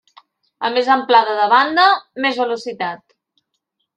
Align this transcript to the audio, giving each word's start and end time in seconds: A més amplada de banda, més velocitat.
A 0.69 0.71
més 0.75 0.87
amplada 0.93 1.35
de 1.41 1.43
banda, 1.51 1.85
més 2.25 2.41
velocitat. 2.45 3.03